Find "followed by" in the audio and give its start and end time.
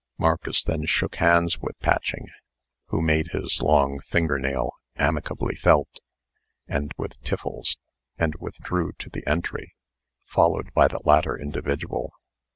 10.25-10.87